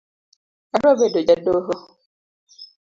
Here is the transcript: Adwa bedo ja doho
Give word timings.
Adwa 0.75 0.91
bedo 0.99 1.19
ja 1.27 1.35
doho 1.45 1.73